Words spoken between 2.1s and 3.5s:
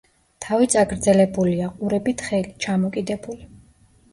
თხელი, ჩამოკიდებული.